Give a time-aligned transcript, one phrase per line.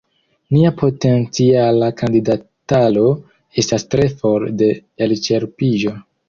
[0.55, 3.05] Nia potenciala kandidataro
[3.65, 4.71] estas tre for de
[5.09, 5.95] elĉerpiĝo.